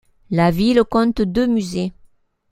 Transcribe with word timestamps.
La 0.31 0.49
ville 0.49 0.83
compte 0.83 1.21
deux 1.21 1.45
musées. 1.45 1.93